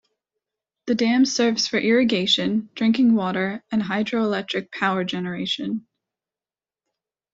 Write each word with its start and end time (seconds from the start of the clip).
The 0.87 0.95
dam 0.95 1.25
serves 1.25 1.67
for 1.67 1.77
irrigation, 1.77 2.69
drinking 2.73 3.13
water 3.13 3.63
and 3.71 3.83
hydroelectric 3.83 4.71
power 4.71 5.03
generation. 5.03 5.85